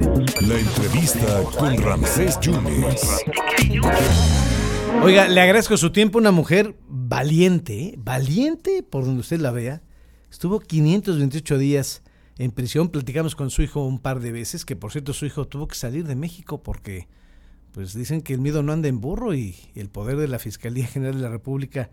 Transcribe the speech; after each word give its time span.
La 0.00 0.58
entrevista 0.58 1.42
con 1.58 1.76
Ramsés 1.76 2.40
Yunes. 2.40 3.02
Oiga, 5.02 5.28
le 5.28 5.40
agradezco 5.42 5.76
su 5.76 5.92
tiempo, 5.92 6.16
una 6.16 6.30
mujer 6.30 6.74
valiente, 6.88 7.80
¿eh? 7.80 7.94
valiente 7.98 8.82
por 8.82 9.04
donde 9.04 9.20
usted 9.20 9.40
la 9.40 9.50
vea. 9.50 9.82
Estuvo 10.30 10.58
528 10.58 11.58
días 11.58 12.02
en 12.38 12.50
prisión, 12.50 12.88
platicamos 12.88 13.36
con 13.36 13.50
su 13.50 13.60
hijo 13.60 13.84
un 13.84 13.98
par 13.98 14.20
de 14.20 14.32
veces, 14.32 14.64
que 14.64 14.74
por 14.74 14.90
cierto 14.90 15.12
su 15.12 15.26
hijo 15.26 15.46
tuvo 15.46 15.68
que 15.68 15.74
salir 15.74 16.06
de 16.06 16.16
México 16.16 16.62
porque 16.62 17.06
pues 17.72 17.92
dicen 17.92 18.22
que 18.22 18.32
el 18.32 18.40
miedo 18.40 18.62
no 18.62 18.72
anda 18.72 18.88
en 18.88 19.02
burro 19.02 19.34
y 19.34 19.54
el 19.74 19.90
poder 19.90 20.16
de 20.16 20.28
la 20.28 20.38
Fiscalía 20.38 20.86
General 20.86 21.16
de 21.16 21.22
la 21.22 21.28
República 21.28 21.90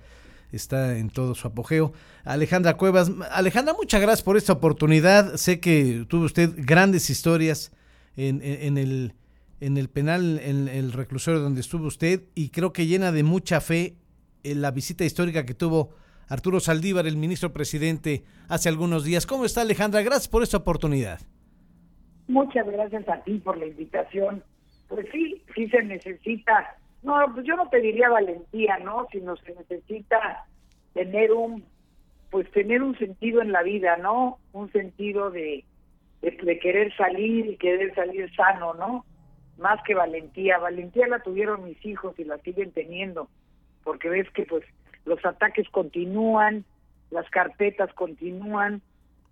está 0.54 0.98
en 0.98 1.10
todo 1.10 1.36
su 1.36 1.46
apogeo. 1.46 1.92
Alejandra 2.24 2.78
Cuevas, 2.78 3.12
Alejandra, 3.32 3.74
muchas 3.74 4.00
gracias 4.00 4.24
por 4.24 4.38
esta 4.38 4.54
oportunidad. 4.54 5.36
Sé 5.36 5.60
que 5.60 6.06
tuvo 6.08 6.24
usted 6.24 6.54
grandes 6.56 7.10
historias 7.10 7.74
en, 8.18 8.78
el, 8.78 9.14
en 9.62 9.78
el 9.78 9.90
penal, 9.90 10.40
en 10.44 10.68
el 10.68 10.92
reclusorio 10.92 11.40
donde 11.40 11.62
estuvo 11.62 11.86
usted 11.86 12.24
y 12.36 12.50
creo 12.50 12.74
que 12.74 12.86
llena 12.86 13.12
de 13.12 13.24
mucha 13.24 13.62
fe 13.62 13.96
en 14.44 14.62
la 14.62 14.72
visita 14.72 15.06
histórica 15.06 15.46
que 15.46 15.54
tuvo 15.54 15.92
Arturo 16.28 16.60
Saldívar, 16.60 17.08
el 17.08 17.16
ministro 17.16 17.54
presidente, 17.54 18.24
hace 18.50 18.68
algunos 18.68 19.04
días. 19.06 19.26
¿Cómo 19.26 19.46
está 19.46 19.62
Alejandra? 19.62 20.02
Gracias 20.02 20.28
por 20.28 20.44
esta 20.44 20.58
oportunidad. 20.58 21.22
Muchas 22.28 22.68
gracias 22.68 23.08
a 23.08 23.24
ti 23.24 23.38
por 23.38 23.58
la 23.58 23.68
invitación 23.68 24.44
pues 24.88 25.08
sí, 25.12 25.42
sí 25.56 25.70
se 25.70 25.84
necesita, 25.84 26.78
no, 27.04 27.16
pues 27.34 27.46
yo 27.46 27.56
no 27.56 27.70
pediría 27.70 28.10
valentía, 28.10 28.78
¿no? 28.80 29.08
Sino 29.12 29.36
se 29.38 29.54
necesita 29.54 30.46
tener 30.94 31.32
un, 31.32 31.64
pues 32.32 32.50
tener 32.52 32.82
un 32.82 32.98
sentido 32.98 33.42
en 33.42 33.52
la 33.52 33.64
vida, 33.64 33.98
¿no? 33.98 34.40
Un 34.54 34.72
sentido 34.72 35.30
de, 35.30 35.66
de, 36.22 36.60
querer 36.60 36.96
salir 36.96 37.46
y 37.46 37.58
querer 37.58 37.94
salir 37.96 38.34
sano, 38.36 38.74
¿no? 38.74 39.06
Más 39.58 39.82
que 39.84 39.96
valentía. 39.96 40.58
Valentía 40.58 41.08
la 41.08 41.20
tuvieron 41.20 41.64
mis 41.64 41.84
hijos 41.86 42.18
y 42.20 42.24
la 42.24 42.38
siguen 42.40 42.72
teniendo, 42.72 43.30
porque 43.84 44.10
ves 44.10 44.30
que 44.32 44.44
pues 44.44 44.64
los 45.06 45.24
ataques 45.26 45.70
continúan, 45.70 46.66
las 47.12 47.30
carpetas 47.30 47.94
continúan, 47.94 48.82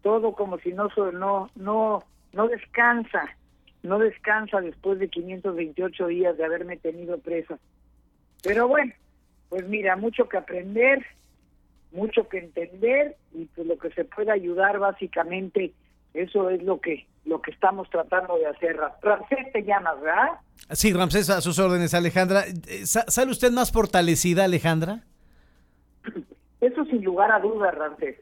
todo 0.02 0.34
como 0.34 0.58
si 0.60 0.72
no 0.72 0.90
no 1.12 1.50
no 1.56 2.04
no 2.34 2.48
descansa 2.48 3.36
no 3.86 4.00
descansa 4.00 4.60
después 4.62 5.00
de 5.00 5.08
528 5.08 6.08
días 6.08 6.38
de 6.38 6.44
haberme 6.44 6.78
tenido 6.78 7.20
presa. 7.20 7.58
Pero 8.44 8.68
bueno, 8.68 8.92
pues 9.50 9.68
mira, 9.68 9.96
mucho 9.96 10.28
que 10.28 10.38
aprender, 10.38 11.06
mucho 11.92 12.28
que 12.28 12.40
entender 12.40 13.16
y 13.34 13.46
pues 13.46 13.68
lo 13.68 13.78
que 13.78 13.92
se 13.92 14.04
puede 14.04 14.32
ayudar 14.32 14.80
básicamente, 14.80 15.72
eso 16.16 16.50
es 16.50 16.64
lo 16.64 16.80
que 16.80 17.06
lo 17.26 17.42
que 17.42 17.52
estamos 17.52 17.90
tratando 17.90 18.38
de 18.38 18.46
hacer. 18.46 18.78
Ramsés 19.02 19.52
te 19.52 19.64
llamas, 19.64 20.00
¿verdad? 20.00 20.30
Sí, 20.72 20.94
Ramsés, 20.94 21.30
a 21.30 21.42
sus 21.42 21.58
órdenes, 21.60 21.94
Alejandra. 21.94 22.46
Eh, 22.46 22.86
¿Sale 22.86 23.32
usted 23.32 23.52
más 23.52 23.72
fortalecida, 23.72 24.44
Alejandra? 24.44 25.02
Eso 26.62 26.86
sin 26.86 27.04
lugar 27.04 27.32
a 27.32 27.40
dudas, 27.40 27.74
Ramsés. 27.76 28.18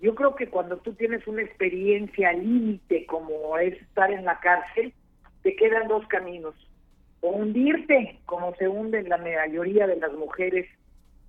Yo 0.00 0.14
creo 0.14 0.34
que 0.34 0.48
cuando 0.48 0.76
tú 0.78 0.92
tienes 0.94 1.26
una 1.26 1.42
experiencia 1.42 2.32
límite 2.32 3.06
como 3.06 3.56
es 3.58 3.80
estar 3.80 4.10
en 4.10 4.24
la 4.24 4.38
cárcel, 4.40 4.92
te 5.42 5.56
quedan 5.56 5.88
dos 5.88 6.06
caminos. 6.08 6.54
O 7.20 7.30
hundirte, 7.30 8.18
como 8.26 8.54
se 8.56 8.68
hunden 8.68 9.08
la 9.08 9.16
mayoría 9.16 9.86
de 9.86 9.96
las 9.96 10.12
mujeres 10.12 10.68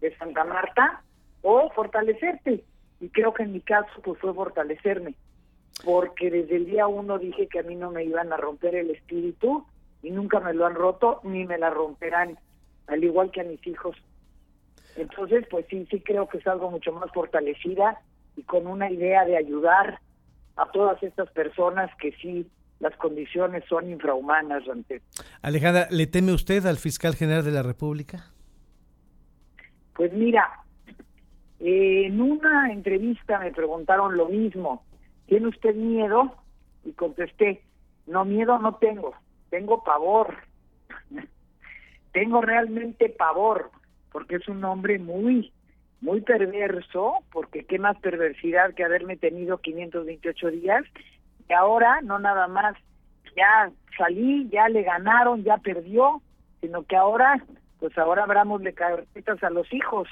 de 0.01 0.15
Santa 0.17 0.43
Marta, 0.43 1.01
o 1.41 1.69
fortalecerte. 1.71 2.63
Y 2.99 3.09
creo 3.09 3.33
que 3.33 3.43
en 3.43 3.53
mi 3.53 3.61
caso 3.61 3.89
pues 4.03 4.19
fue 4.19 4.33
fortalecerme, 4.33 5.15
porque 5.83 6.31
desde 6.31 6.55
el 6.55 6.65
día 6.65 6.87
uno 6.87 7.19
dije 7.19 7.47
que 7.47 7.59
a 7.59 7.63
mí 7.63 7.75
no 7.75 7.91
me 7.91 8.03
iban 8.03 8.33
a 8.33 8.37
romper 8.37 8.75
el 8.75 8.89
espíritu 8.89 9.65
y 10.01 10.11
nunca 10.11 10.39
me 10.39 10.53
lo 10.53 10.65
han 10.65 10.75
roto 10.75 11.21
ni 11.23 11.45
me 11.45 11.57
la 11.57 11.69
romperán, 11.69 12.37
al 12.87 13.03
igual 13.03 13.31
que 13.31 13.41
a 13.41 13.45
mis 13.45 13.65
hijos. 13.65 13.95
Entonces, 14.95 15.45
pues 15.49 15.65
sí, 15.69 15.87
sí 15.91 16.01
creo 16.01 16.27
que 16.27 16.39
es 16.39 16.47
algo 16.47 16.71
mucho 16.71 16.91
más 16.91 17.11
fortalecida 17.11 18.01
y 18.35 18.43
con 18.43 18.67
una 18.67 18.91
idea 18.91 19.25
de 19.25 19.37
ayudar 19.37 19.99
a 20.55 20.71
todas 20.71 21.01
estas 21.03 21.29
personas 21.31 21.89
que 21.99 22.11
sí 22.13 22.49
las 22.79 22.95
condiciones 22.97 23.63
son 23.67 23.89
infrahumanas 23.89 24.67
ante 24.67 25.01
Alejandra, 25.41 25.87
¿le 25.89 26.05
teme 26.07 26.31
usted 26.31 26.65
al 26.65 26.77
fiscal 26.77 27.15
general 27.15 27.43
de 27.43 27.51
la 27.51 27.63
República? 27.63 28.25
Pues 29.95 30.13
mira, 30.13 30.47
en 31.59 32.21
una 32.21 32.71
entrevista 32.71 33.39
me 33.39 33.51
preguntaron 33.51 34.15
lo 34.15 34.29
mismo, 34.29 34.83
¿tiene 35.27 35.47
usted 35.47 35.75
miedo? 35.75 36.35
Y 36.83 36.93
contesté, 36.93 37.61
no, 38.05 38.25
miedo 38.25 38.59
no 38.59 38.75
tengo, 38.75 39.13
tengo 39.49 39.83
pavor. 39.83 40.35
tengo 42.11 42.41
realmente 42.41 43.09
pavor, 43.09 43.69
porque 44.11 44.35
es 44.37 44.47
un 44.47 44.63
hombre 44.63 44.99
muy 44.99 45.51
muy 46.01 46.21
perverso, 46.21 47.13
porque 47.31 47.65
qué 47.65 47.79
más 47.79 47.97
perversidad 47.99 48.73
que 48.75 48.83
haberme 48.83 49.17
tenido 49.17 49.57
528 49.57 50.51
días, 50.51 50.83
y 51.49 51.53
ahora 51.53 52.01
no 52.01 52.19
nada 52.19 52.47
más 52.47 52.75
ya 53.35 53.71
salí, 53.97 54.47
ya 54.49 54.69
le 54.69 54.83
ganaron, 54.83 55.43
ya 55.43 55.57
perdió, 55.57 56.21
sino 56.61 56.83
que 56.83 56.95
ahora, 56.95 57.43
pues 57.79 57.97
ahora 57.97 58.23
abramosle 58.23 58.73
carpetas 58.73 59.43
a 59.43 59.49
los 59.49 59.71
hijos 59.73 60.07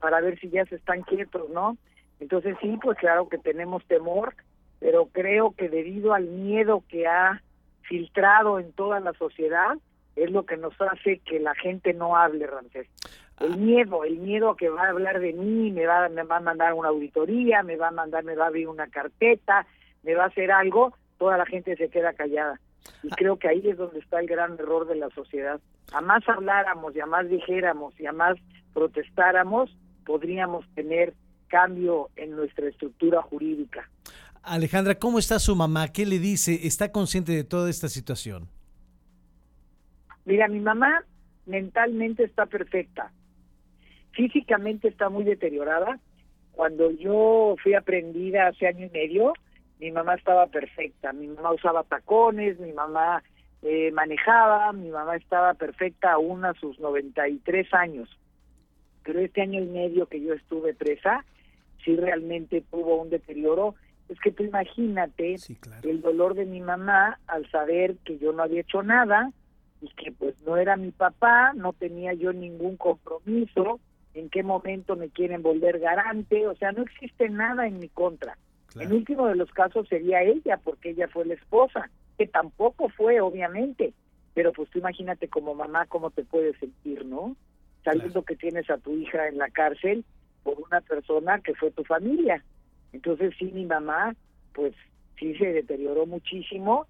para 0.00 0.20
ver 0.20 0.38
si 0.40 0.50
ya 0.50 0.64
se 0.66 0.76
están 0.76 1.02
quietos, 1.02 1.48
¿no? 1.50 1.76
Entonces 2.18 2.56
sí, 2.60 2.78
pues 2.82 2.98
claro 2.98 3.28
que 3.28 3.38
tenemos 3.38 3.84
temor, 3.86 4.34
pero 4.80 5.06
creo 5.06 5.54
que 5.56 5.68
debido 5.68 6.14
al 6.14 6.24
miedo 6.24 6.82
que 6.88 7.06
ha 7.06 7.42
filtrado 7.82 8.58
en 8.58 8.72
toda 8.72 8.98
la 9.00 9.12
sociedad, 9.12 9.76
es 10.16 10.30
lo 10.30 10.44
que 10.44 10.56
nos 10.56 10.74
hace 10.80 11.18
que 11.18 11.38
la 11.38 11.54
gente 11.54 11.94
no 11.94 12.16
hable, 12.16 12.46
Ramsés 12.46 12.88
el 13.40 13.56
miedo, 13.56 14.04
el 14.04 14.18
miedo 14.18 14.54
que 14.54 14.68
va 14.68 14.84
a 14.84 14.90
hablar 14.90 15.18
de 15.18 15.32
mí, 15.32 15.70
me 15.72 15.86
va, 15.86 16.08
me 16.08 16.22
va 16.22 16.36
a 16.36 16.40
mandar 16.40 16.74
una 16.74 16.90
auditoría, 16.90 17.62
me 17.62 17.76
va 17.76 17.88
a 17.88 17.92
mandar, 17.92 18.22
me 18.22 18.36
va 18.36 18.44
a 18.44 18.48
abrir 18.48 18.68
una 18.68 18.86
carpeta, 18.88 19.66
me 20.02 20.14
va 20.14 20.24
a 20.24 20.28
hacer 20.28 20.52
algo, 20.52 20.94
toda 21.18 21.38
la 21.38 21.46
gente 21.46 21.74
se 21.76 21.88
queda 21.88 22.12
callada. 22.12 22.60
Y 23.02 23.08
ah. 23.10 23.14
creo 23.16 23.38
que 23.38 23.48
ahí 23.48 23.62
es 23.64 23.78
donde 23.78 23.98
está 23.98 24.20
el 24.20 24.26
gran 24.26 24.54
error 24.54 24.86
de 24.86 24.96
la 24.96 25.08
sociedad. 25.10 25.58
A 25.92 26.00
más 26.02 26.28
habláramos 26.28 26.94
y 26.94 27.00
a 27.00 27.06
más 27.06 27.28
dijéramos 27.28 27.98
y 27.98 28.06
a 28.06 28.12
más 28.12 28.36
protestáramos, 28.74 29.74
podríamos 30.04 30.66
tener 30.74 31.14
cambio 31.48 32.10
en 32.16 32.36
nuestra 32.36 32.68
estructura 32.68 33.22
jurídica. 33.22 33.88
Alejandra, 34.42 34.96
¿cómo 34.96 35.18
está 35.18 35.38
su 35.38 35.54
mamá? 35.54 35.88
¿Qué 35.88 36.06
le 36.06 36.18
dice? 36.18 36.66
¿Está 36.66 36.92
consciente 36.92 37.32
de 37.32 37.44
toda 37.44 37.70
esta 37.70 37.88
situación? 37.88 38.48
Mira, 40.24 40.48
mi 40.48 40.60
mamá 40.60 41.04
mentalmente 41.46 42.24
está 42.24 42.46
perfecta 42.46 43.12
físicamente 44.12 44.88
está 44.88 45.08
muy 45.08 45.24
deteriorada. 45.24 45.98
Cuando 46.52 46.90
yo 46.90 47.56
fui 47.62 47.74
aprendida 47.74 48.48
hace 48.48 48.66
año 48.66 48.86
y 48.86 48.90
medio, 48.90 49.32
mi 49.78 49.90
mamá 49.90 50.14
estaba 50.14 50.46
perfecta. 50.46 51.12
Mi 51.12 51.26
mamá 51.28 51.52
usaba 51.52 51.84
tacones, 51.84 52.58
mi 52.60 52.72
mamá 52.72 53.22
eh, 53.62 53.90
manejaba, 53.92 54.72
mi 54.72 54.90
mamá 54.90 55.16
estaba 55.16 55.54
perfecta 55.54 56.12
aún 56.12 56.44
a 56.44 56.54
sus 56.54 56.78
93 56.80 57.72
años. 57.72 58.08
Pero 59.04 59.20
este 59.20 59.42
año 59.42 59.62
y 59.62 59.66
medio 59.66 60.06
que 60.06 60.20
yo 60.20 60.34
estuve 60.34 60.74
presa, 60.74 61.24
sí 61.84 61.96
realmente 61.96 62.62
tuvo 62.70 63.00
un 63.00 63.10
deterioro. 63.10 63.74
Es 64.10 64.18
que 64.18 64.32
tú 64.32 64.42
imagínate 64.42 65.36
el 65.82 66.02
dolor 66.02 66.34
de 66.34 66.44
mi 66.44 66.60
mamá 66.60 67.18
al 67.28 67.48
saber 67.50 67.96
que 68.04 68.18
yo 68.18 68.32
no 68.32 68.42
había 68.42 68.62
hecho 68.62 68.82
nada 68.82 69.30
y 69.80 69.88
que 69.90 70.10
pues 70.10 70.34
no 70.44 70.56
era 70.56 70.76
mi 70.76 70.90
papá, 70.90 71.52
no 71.54 71.72
tenía 71.72 72.12
yo 72.12 72.32
ningún 72.32 72.76
compromiso, 72.76 73.78
en 74.14 74.28
qué 74.28 74.42
momento 74.42 74.96
me 74.96 75.10
quieren 75.10 75.42
volver 75.42 75.78
garante, 75.78 76.46
o 76.48 76.56
sea, 76.56 76.72
no 76.72 76.82
existe 76.82 77.28
nada 77.28 77.68
en 77.68 77.78
mi 77.78 77.88
contra. 77.88 78.36
En 78.78 78.92
último 78.92 79.26
de 79.26 79.36
los 79.36 79.50
casos 79.50 79.88
sería 79.88 80.22
ella, 80.22 80.56
porque 80.58 80.90
ella 80.90 81.08
fue 81.08 81.24
la 81.24 81.34
esposa, 81.34 81.88
que 82.18 82.26
tampoco 82.26 82.88
fue, 82.88 83.20
obviamente, 83.20 83.94
pero 84.34 84.52
pues 84.52 84.70
tú 84.70 84.78
imagínate 84.78 85.28
como 85.28 85.54
mamá 85.54 85.86
cómo 85.86 86.10
te 86.10 86.24
puedes 86.24 86.56
sentir, 86.58 87.04
¿no? 87.04 87.36
Sabiendo 87.84 88.22
que 88.22 88.36
tienes 88.36 88.68
a 88.70 88.78
tu 88.78 88.92
hija 88.92 89.28
en 89.28 89.38
la 89.38 89.50
cárcel 89.50 90.04
por 90.42 90.60
una 90.60 90.80
persona 90.80 91.40
que 91.40 91.54
fue 91.54 91.70
tu 91.70 91.84
familia. 91.84 92.44
Entonces 92.92 93.34
sí, 93.38 93.50
mi 93.52 93.64
mamá, 93.64 94.14
pues 94.52 94.74
sí 95.18 95.34
se 95.34 95.52
deterioró 95.52 96.06
muchísimo 96.06 96.86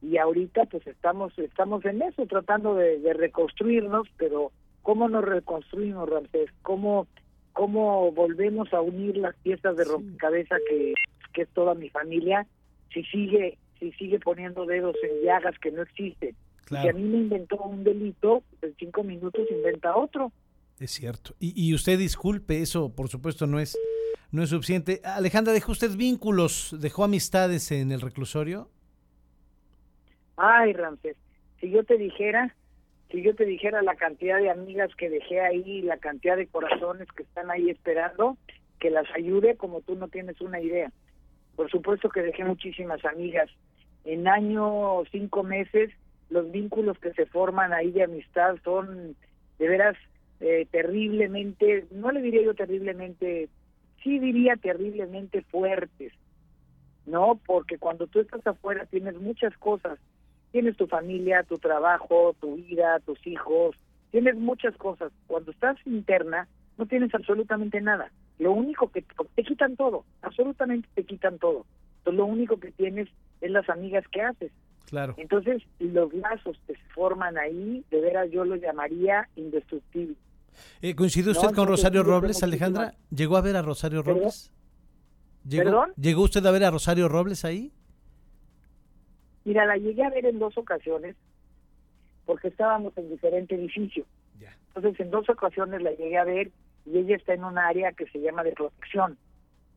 y 0.00 0.18
ahorita 0.18 0.64
pues 0.66 0.86
estamos 0.86 1.36
estamos 1.38 1.84
en 1.84 2.02
eso, 2.02 2.26
tratando 2.26 2.74
de 2.74 3.12
reconstruirnos, 3.12 4.08
pero 4.16 4.52
¿Cómo 4.82 5.08
nos 5.08 5.24
reconstruimos, 5.24 6.08
Ramsés? 6.08 6.50
¿Cómo, 6.62 7.06
cómo 7.52 8.10
volvemos 8.12 8.72
a 8.72 8.80
unir 8.80 9.16
las 9.16 9.34
piezas 9.36 9.76
de 9.76 9.84
rompecabezas 9.84 10.60
que, 10.68 10.92
que 11.32 11.42
es 11.42 11.48
toda 11.50 11.74
mi 11.74 11.88
familia 11.88 12.46
si 12.92 13.04
sigue 13.04 13.58
si 13.78 13.90
sigue 13.92 14.20
poniendo 14.20 14.64
dedos 14.64 14.94
en 15.02 15.24
llagas 15.24 15.58
que 15.58 15.70
no 15.70 15.82
existen? 15.82 16.36
Si 16.68 16.88
a 16.88 16.92
mí 16.92 17.02
me 17.02 17.18
inventó 17.18 17.56
un 17.56 17.84
delito, 17.84 18.42
en 18.62 18.74
cinco 18.78 19.02
minutos 19.02 19.46
inventa 19.50 19.94
otro. 19.94 20.32
Es 20.78 20.92
cierto. 20.92 21.34
Y, 21.38 21.52
y 21.54 21.74
usted 21.74 21.98
disculpe, 21.98 22.62
eso 22.62 22.94
por 22.94 23.08
supuesto 23.08 23.46
no 23.46 23.60
es, 23.60 23.78
no 24.32 24.42
es 24.42 24.50
suficiente. 24.50 25.00
Alejandra, 25.04 25.52
¿dejó 25.52 25.72
usted 25.72 25.94
vínculos, 25.96 26.74
dejó 26.80 27.04
amistades 27.04 27.70
en 27.70 27.92
el 27.92 28.00
reclusorio? 28.00 28.68
Ay, 30.36 30.72
Ramsés, 30.72 31.16
si 31.60 31.70
yo 31.70 31.84
te 31.84 31.96
dijera, 31.96 32.54
si 33.10 33.22
yo 33.22 33.34
te 33.34 33.44
dijera 33.44 33.82
la 33.82 33.94
cantidad 33.94 34.38
de 34.38 34.50
amigas 34.50 34.90
que 34.96 35.10
dejé 35.10 35.40
ahí, 35.40 35.82
la 35.82 35.98
cantidad 35.98 36.36
de 36.36 36.46
corazones 36.46 37.06
que 37.12 37.22
están 37.22 37.50
ahí 37.50 37.70
esperando, 37.70 38.36
que 38.80 38.90
las 38.90 39.06
ayude 39.14 39.56
como 39.56 39.82
tú 39.82 39.94
no 39.94 40.08
tienes 40.08 40.40
una 40.40 40.60
idea. 40.60 40.90
Por 41.54 41.70
supuesto 41.70 42.08
que 42.08 42.22
dejé 42.22 42.44
muchísimas 42.44 43.04
amigas. 43.04 43.50
En 44.04 44.26
año 44.26 45.04
cinco 45.12 45.42
meses, 45.44 45.90
los 46.30 46.50
vínculos 46.50 46.98
que 46.98 47.12
se 47.12 47.26
forman 47.26 47.72
ahí 47.72 47.92
de 47.92 48.04
amistad 48.04 48.56
son 48.64 49.14
de 49.58 49.68
veras 49.68 49.96
eh, 50.40 50.66
terriblemente, 50.70 51.84
no 51.92 52.10
le 52.10 52.20
diría 52.22 52.42
yo 52.42 52.54
terriblemente, 52.54 53.48
sí 54.02 54.18
diría 54.18 54.56
terriblemente 54.56 55.42
fuertes, 55.42 56.12
¿no? 57.06 57.40
Porque 57.46 57.78
cuando 57.78 58.06
tú 58.06 58.20
estás 58.20 58.46
afuera 58.46 58.86
tienes 58.86 59.14
muchas 59.20 59.56
cosas. 59.58 59.98
Tienes 60.50 60.76
tu 60.76 60.86
familia, 60.86 61.44
tu 61.44 61.56
trabajo, 61.58 62.36
tu 62.38 62.56
vida, 62.56 63.00
tus 63.00 63.26
hijos, 63.26 63.74
tienes 64.10 64.36
muchas 64.36 64.76
cosas. 64.76 65.10
Cuando 65.26 65.50
estás 65.50 65.78
interna, 65.86 66.46
no 66.76 66.86
tienes 66.86 67.14
absolutamente 67.14 67.80
nada. 67.80 68.12
Lo 68.38 68.52
único 68.52 68.90
que 68.90 69.02
te 69.34 69.44
quitan 69.44 69.76
todo, 69.76 70.04
absolutamente 70.20 70.88
te 70.94 71.04
quitan 71.04 71.38
todo. 71.38 71.64
Entonces 71.98 72.18
lo 72.18 72.26
único 72.26 72.58
que 72.58 72.72
tienes 72.72 73.08
es 73.40 73.50
las 73.50 73.68
amigas 73.70 74.04
que 74.08 74.20
haces. 74.20 74.52
Claro. 74.86 75.14
Entonces 75.16 75.62
los 75.78 76.12
lazos 76.12 76.60
que 76.66 76.74
se 76.74 76.84
forman 76.94 77.38
ahí, 77.38 77.82
de 77.90 78.00
veras 78.00 78.30
yo 78.30 78.44
lo 78.44 78.56
llamaría 78.56 79.28
indestructible. 79.36 80.16
Eh, 80.80 80.94
¿Coincidió 80.94 81.32
usted 81.32 81.48
No, 81.48 81.54
con 81.54 81.68
Rosario 81.68 82.02
Robles, 82.02 82.42
Alejandra? 82.42 82.94
¿Llegó 83.10 83.36
a 83.36 83.40
ver 83.40 83.56
a 83.56 83.62
Rosario. 83.62 84.02
Robles? 84.02 84.52
¿Llegó, 85.46 85.64
¿Perdón? 85.64 85.92
¿Llegó 85.96 86.22
usted 86.22 86.44
a 86.46 86.50
ver 86.50 86.64
a 86.64 86.70
Rosario 86.70 87.08
Robles 87.08 87.44
ahí? 87.44 87.72
Mira, 89.44 89.66
la 89.66 89.76
llegué 89.76 90.04
a 90.04 90.10
ver 90.10 90.26
en 90.26 90.38
dos 90.38 90.56
ocasiones 90.56 91.16
porque 92.24 92.48
estábamos 92.48 92.96
en 92.96 93.10
diferente 93.10 93.54
edificio. 93.54 94.06
Ya. 94.40 94.56
Entonces, 94.68 95.00
en 95.00 95.10
dos 95.10 95.28
ocasiones 95.28 95.82
la 95.82 95.90
llegué 95.90 96.18
a 96.18 96.24
ver 96.24 96.50
y 96.86 96.98
ella 96.98 97.16
está 97.16 97.34
en 97.34 97.44
un 97.44 97.58
área 97.58 97.92
que 97.92 98.06
se 98.06 98.20
llama 98.20 98.42
de 98.44 98.52
protección, 98.52 99.18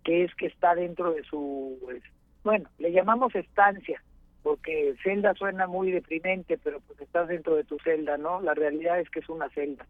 que 0.04 0.24
es 0.24 0.36
que 0.36 0.48
está 0.48 0.76
dentro 0.76 1.14
de 1.14 1.24
su, 1.24 1.78
pues, 1.84 2.04
bueno, 2.44 2.70
le 2.78 2.92
llamamos 2.92 3.34
estancia, 3.36 4.02
porque 4.44 4.96
celda 5.04 5.34
suena 5.34 5.68
muy 5.68 5.92
deprimente, 5.92 6.58
pero 6.58 6.80
pues 6.82 7.02
estás 7.02 7.28
dentro 7.28 7.56
de 7.56 7.64
tu 7.64 7.80
celda, 7.80 8.18
¿no? 8.18 8.42
La 8.42 8.54
realidad 8.54 9.00
es 9.00 9.10
que 9.10 9.20
es 9.20 9.30
una 9.30 9.50
celda. 9.50 9.86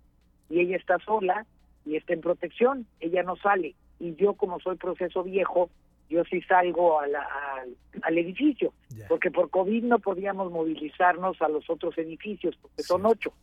Y 0.50 0.60
ella 0.60 0.78
está 0.78 1.00
sola 1.00 1.46
y 1.86 1.96
está 1.96 2.14
en 2.14 2.22
protección, 2.22 2.86
ella 3.00 3.24
no 3.24 3.36
sale. 3.36 3.76
Y 4.00 4.16
yo, 4.16 4.34
como 4.34 4.60
soy 4.60 4.76
proceso 4.78 5.24
viejo, 5.24 5.70
yo 6.10 6.24
sí 6.26 6.42
salgo 6.42 7.00
a 7.00 7.08
la- 7.08 7.28
al, 7.62 7.76
al 8.04 8.18
edificio, 8.18 8.74
porque 9.08 9.32
por 9.32 9.50
COVID 9.50 9.84
no 9.84 10.00
podíamos 10.00 10.52
movilizarnos 10.52 11.42
a 11.42 11.50
los 11.50 11.70
otros 11.70 11.98
edificios, 11.98 12.56
porque 12.62 12.84
son 12.84 13.06
ocho. 13.06 13.34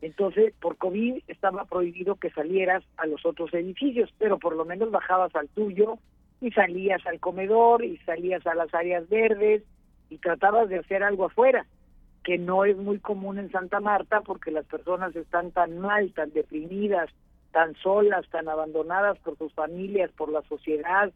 Entonces, 0.00 0.54
por 0.60 0.76
COVID 0.76 1.22
estaba 1.26 1.64
prohibido 1.64 2.14
que 2.16 2.30
salieras 2.30 2.84
a 2.98 3.06
los 3.06 3.24
otros 3.26 3.52
edificios, 3.52 4.12
pero 4.18 4.38
por 4.38 4.54
lo 4.54 4.64
menos 4.64 4.90
bajabas 4.90 5.34
al 5.34 5.48
tuyo 5.48 5.98
y 6.40 6.50
salías 6.52 7.04
al 7.06 7.18
comedor 7.18 7.84
y 7.84 7.96
salías 7.98 8.46
a 8.46 8.54
las 8.54 8.72
áreas 8.74 9.08
verdes 9.08 9.62
y 10.08 10.18
tratabas 10.18 10.68
de 10.68 10.78
hacer 10.78 11.02
algo 11.02 11.24
afuera, 11.26 11.66
que 12.24 12.38
no 12.38 12.64
es 12.64 12.76
muy 12.76 12.98
común 12.98 13.38
en 13.38 13.50
Santa 13.50 13.80
Marta 13.80 14.20
porque 14.22 14.50
las 14.50 14.66
personas 14.66 15.14
están 15.16 15.50
tan 15.52 15.78
mal, 15.78 16.12
tan 16.12 16.30
deprimidas, 16.32 17.08
tan 17.52 17.74
solas, 17.76 18.28
tan 18.30 18.48
abandonadas 18.48 19.18
por 19.20 19.38
sus 19.38 19.52
familias, 19.54 20.10
por 20.12 20.30
la 20.30 20.42
sociedad, 20.42 21.10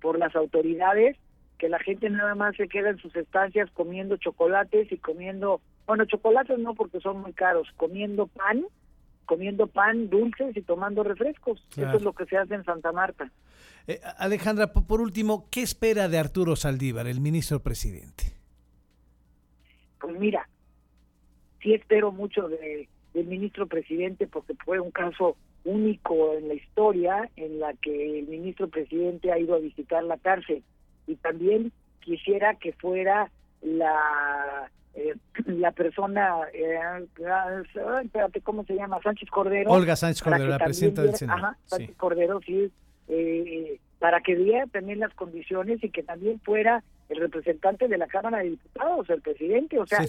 por 0.00 0.18
las 0.18 0.34
autoridades, 0.34 1.16
que 1.58 1.68
la 1.68 1.78
gente 1.78 2.10
nada 2.10 2.34
más 2.34 2.56
se 2.56 2.68
queda 2.68 2.90
en 2.90 2.98
sus 2.98 3.14
estancias 3.16 3.70
comiendo 3.72 4.16
chocolates 4.16 4.90
y 4.92 4.98
comiendo, 4.98 5.60
bueno, 5.86 6.04
chocolates 6.04 6.58
no 6.58 6.74
porque 6.74 7.00
son 7.00 7.20
muy 7.22 7.32
caros, 7.32 7.68
comiendo 7.76 8.26
pan, 8.26 8.64
comiendo 9.24 9.66
pan, 9.66 10.10
dulces 10.10 10.56
y 10.56 10.62
tomando 10.62 11.02
refrescos. 11.02 11.64
Claro. 11.70 11.90
Eso 11.90 11.98
es 11.98 12.04
lo 12.04 12.12
que 12.12 12.26
se 12.26 12.36
hace 12.36 12.54
en 12.54 12.64
Santa 12.64 12.92
Marta. 12.92 13.30
Eh, 13.86 14.00
Alejandra, 14.18 14.72
po- 14.72 14.86
por 14.86 15.00
último, 15.00 15.46
¿qué 15.50 15.62
espera 15.62 16.08
de 16.08 16.18
Arturo 16.18 16.56
Saldívar, 16.56 17.06
el 17.06 17.20
ministro 17.20 17.60
presidente? 17.62 18.35
Mira, 20.18 20.48
sí 21.62 21.74
espero 21.74 22.12
mucho 22.12 22.48
de, 22.48 22.88
del 23.14 23.26
ministro 23.26 23.66
presidente 23.66 24.26
porque 24.26 24.54
fue 24.64 24.80
un 24.80 24.90
caso 24.90 25.36
único 25.64 26.34
en 26.34 26.48
la 26.48 26.54
historia 26.54 27.28
en 27.36 27.58
la 27.58 27.74
que 27.74 28.18
el 28.20 28.28
ministro 28.28 28.68
presidente 28.68 29.32
ha 29.32 29.38
ido 29.38 29.54
a 29.54 29.58
visitar 29.58 30.02
la 30.04 30.16
cárcel 30.16 30.62
y 31.06 31.16
también 31.16 31.72
quisiera 32.00 32.54
que 32.54 32.72
fuera 32.72 33.30
la 33.62 34.70
eh, 34.94 35.14
la 35.46 35.72
persona 35.72 36.36
eh, 36.54 36.78
ah, 37.26 37.50
espérate 38.04 38.40
cómo 38.42 38.64
se 38.64 38.74
llama 38.76 39.00
Sánchez 39.02 39.28
Cordero 39.28 39.70
Olga 39.72 39.96
Sánchez 39.96 40.22
Cordero, 40.22 40.46
la 40.48 40.58
presidenta 40.58 41.02
del 41.02 41.08
viera- 41.10 41.18
Senado. 41.18 41.38
ajá, 41.46 41.56
Sí. 41.64 41.68
Sánchez 41.70 41.96
Cordero, 41.96 42.40
sí, 42.46 42.70
eh, 43.08 43.80
para 43.98 44.20
que 44.20 44.36
diera 44.36 44.66
también 44.68 45.00
las 45.00 45.12
condiciones 45.14 45.82
y 45.82 45.90
que 45.90 46.02
también 46.04 46.38
fuera 46.40 46.84
el 47.08 47.18
representante 47.18 47.88
de 47.88 47.98
la 47.98 48.06
Cámara 48.06 48.38
de 48.38 48.50
Diputados, 48.50 49.08
el 49.10 49.22
presidente, 49.22 49.78
o 49.78 49.86
sea, 49.86 50.00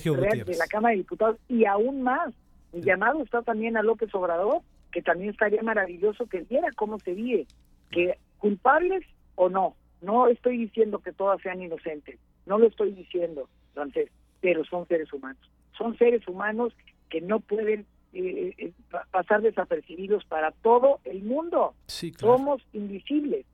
de 0.46 0.58
la 0.58 0.68
Cámara 0.68 0.92
de 0.94 0.98
Diputados, 0.98 1.38
y 1.48 1.66
aún 1.66 2.02
más, 2.02 2.34
mi 2.74 2.82
llamado 2.82 3.22
está 3.22 3.42
también 3.44 3.78
a 3.78 3.84
López 3.84 4.14
Obrador, 4.16 4.62
que 4.92 5.02
también 5.02 5.30
estaría 5.30 5.62
maravilloso 5.62 6.26
que 6.28 6.42
viera 6.42 6.70
cómo 6.76 6.98
se 7.00 7.14
vive, 7.14 7.46
que 7.92 8.18
culpables 8.40 9.04
o 9.36 9.50
no, 9.50 9.76
no 10.02 10.28
estoy 10.28 10.58
diciendo 10.58 11.00
que 11.00 11.12
todas 11.12 11.42
sean 11.42 11.62
inocentes, 11.62 12.20
no 12.46 12.58
lo 12.58 12.68
estoy 12.68 12.92
diciendo, 12.92 13.48
Francés, 13.74 14.10
pero 14.42 14.64
son 14.66 14.88
seres 14.88 15.12
humanos, 15.14 15.42
son 15.78 15.98
seres 15.98 16.28
humanos 16.28 16.74
que 17.10 17.22
no 17.22 17.40
pueden 17.40 17.86
eh, 18.14 18.54
eh, 18.58 18.72
pa- 18.90 19.06
pasar 19.12 19.42
desapercibidos 19.42 20.26
para 20.26 20.52
todo 20.52 21.00
el 21.04 21.22
mundo. 21.24 21.76
Sí, 21.88 22.12
claro. 22.12 22.38
Somos 22.38 22.66
invisibles. 22.74 23.46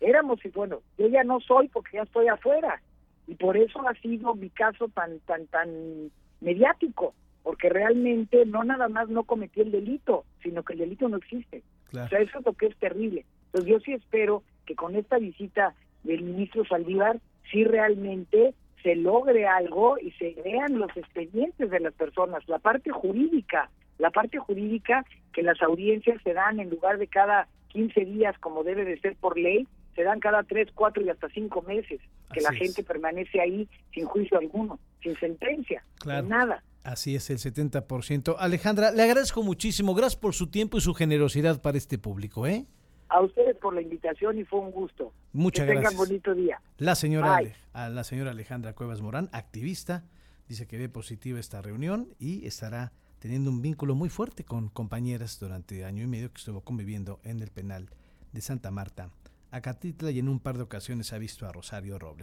Éramos 0.00 0.42
y 0.44 0.48
bueno, 0.48 0.80
yo 0.98 1.08
ya 1.08 1.24
no 1.24 1.40
soy 1.40 1.68
porque 1.68 1.96
ya 1.96 2.02
estoy 2.02 2.28
afuera 2.28 2.80
y 3.26 3.34
por 3.34 3.56
eso 3.56 3.86
ha 3.88 3.94
sido 3.94 4.34
mi 4.34 4.50
caso 4.50 4.88
tan 4.88 5.20
tan 5.20 5.46
tan 5.46 6.10
mediático, 6.40 7.14
porque 7.42 7.68
realmente 7.68 8.44
no 8.46 8.64
nada 8.64 8.88
más 8.88 9.08
no 9.08 9.24
cometí 9.24 9.60
el 9.60 9.72
delito, 9.72 10.24
sino 10.42 10.62
que 10.62 10.74
el 10.74 10.80
delito 10.80 11.08
no 11.08 11.16
existe. 11.16 11.62
O 11.88 11.90
claro. 11.90 12.08
sea, 12.08 12.20
eso 12.20 12.38
es 12.38 12.46
lo 12.46 12.52
que 12.52 12.66
es 12.66 12.76
terrible. 12.76 13.24
Entonces 13.46 13.70
yo 13.70 13.80
sí 13.80 13.92
espero 13.92 14.42
que 14.66 14.74
con 14.74 14.96
esta 14.96 15.18
visita 15.18 15.74
del 16.04 16.22
ministro 16.22 16.64
Saldívar 16.64 17.20
sí 17.50 17.64
realmente 17.64 18.54
se 18.82 18.94
logre 18.94 19.46
algo 19.46 19.98
y 19.98 20.12
se 20.12 20.36
vean 20.44 20.78
los 20.78 20.96
expedientes 20.96 21.70
de 21.70 21.80
las 21.80 21.94
personas, 21.94 22.46
la 22.48 22.58
parte 22.58 22.90
jurídica, 22.90 23.70
la 23.98 24.10
parte 24.10 24.38
jurídica 24.38 25.04
que 25.32 25.42
las 25.42 25.60
audiencias 25.62 26.20
se 26.22 26.34
dan 26.34 26.60
en 26.60 26.70
lugar 26.70 26.98
de 26.98 27.08
cada 27.08 27.48
15 27.68 28.04
días 28.04 28.38
como 28.38 28.62
debe 28.62 28.84
de 28.84 28.98
ser 29.00 29.16
por 29.16 29.38
ley, 29.38 29.66
se 29.96 30.04
dan 30.04 30.20
cada 30.20 30.44
3, 30.44 30.68
4 30.72 31.02
y 31.02 31.08
hasta 31.08 31.28
5 31.30 31.62
meses, 31.62 32.00
que 32.32 32.40
la 32.40 32.50
es. 32.50 32.58
gente 32.58 32.84
permanece 32.84 33.40
ahí 33.40 33.68
sin 33.92 34.04
juicio 34.04 34.38
alguno, 34.38 34.78
sin 35.02 35.18
sentencia, 35.18 35.82
Claro. 35.98 36.20
sin 36.20 36.28
nada. 36.30 36.62
Así 36.84 37.16
es, 37.16 37.28
el 37.30 37.38
70%. 37.38 38.36
Alejandra, 38.38 38.92
le 38.92 39.02
agradezco 39.02 39.42
muchísimo. 39.42 39.92
Gracias 39.94 40.20
por 40.20 40.34
su 40.34 40.46
tiempo 40.48 40.78
y 40.78 40.80
su 40.80 40.94
generosidad 40.94 41.60
para 41.60 41.76
este 41.78 41.98
público, 41.98 42.46
¿eh? 42.46 42.64
A 43.08 43.20
ustedes 43.22 43.56
por 43.56 43.74
la 43.74 43.80
invitación 43.80 44.38
y 44.38 44.44
fue 44.44 44.60
un 44.60 44.70
gusto. 44.70 45.12
Muchas 45.32 45.64
que 45.64 45.68
tengan 45.72 45.82
gracias. 45.84 45.98
bonito 46.08 46.34
día. 46.34 46.60
La 46.78 46.94
señora. 46.94 47.36
Ale- 47.36 47.54
a 47.72 47.88
la 47.88 48.04
señora 48.04 48.30
Alejandra 48.32 48.72
Cuevas 48.74 49.00
Morán, 49.00 49.28
activista, 49.32 50.04
dice 50.48 50.66
que 50.66 50.76
ve 50.78 50.88
positiva 50.88 51.40
esta 51.40 51.60
reunión 51.62 52.08
y 52.18 52.46
estará 52.46 52.92
teniendo 53.18 53.50
un 53.50 53.62
vínculo 53.62 53.94
muy 53.94 54.08
fuerte 54.08 54.44
con 54.44 54.68
compañeras 54.68 55.38
durante 55.40 55.84
año 55.84 56.04
y 56.04 56.06
medio 56.06 56.30
que 56.32 56.38
estuvo 56.38 56.60
conviviendo 56.62 57.18
en 57.24 57.40
el 57.42 57.50
penal 57.50 57.88
de 58.32 58.40
Santa 58.40 58.70
Marta, 58.70 59.10
Acatitla 59.50 60.10
y 60.10 60.18
en 60.18 60.28
un 60.28 60.40
par 60.40 60.56
de 60.56 60.64
ocasiones 60.64 61.12
ha 61.12 61.18
visto 61.18 61.46
a 61.46 61.52
Rosario 61.52 61.98
Robles. 61.98 62.14